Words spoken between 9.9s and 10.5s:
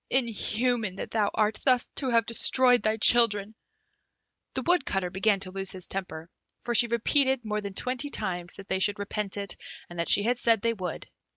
and that she had